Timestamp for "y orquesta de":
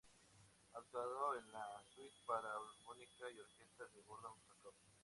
3.31-4.01